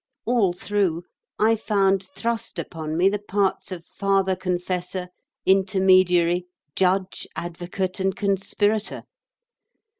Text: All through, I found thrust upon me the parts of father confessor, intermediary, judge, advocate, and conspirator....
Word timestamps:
All 0.25 0.51
through, 0.51 1.03
I 1.37 1.55
found 1.55 2.07
thrust 2.15 2.57
upon 2.57 2.97
me 2.97 3.07
the 3.07 3.19
parts 3.19 3.71
of 3.71 3.85
father 3.85 4.35
confessor, 4.35 5.09
intermediary, 5.45 6.47
judge, 6.75 7.27
advocate, 7.35 7.99
and 7.99 8.15
conspirator.... 8.15 9.03